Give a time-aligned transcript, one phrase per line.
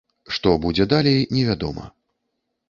[0.37, 1.85] Што будзе далей, невядома.